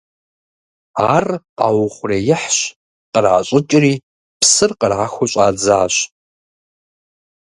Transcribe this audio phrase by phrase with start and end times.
[1.15, 1.25] Ар
[1.57, 2.57] къаухъуреихьщ,
[3.13, 3.93] къращӏыкӏри,
[4.39, 5.95] псыр кърахыу щӏадзащ.